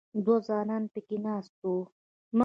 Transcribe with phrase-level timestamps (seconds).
[0.25, 1.77] دوه ځوانان په کې ناست وو.